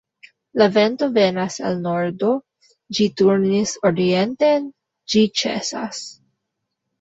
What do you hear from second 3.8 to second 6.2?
orienten, ĝi ĉesas.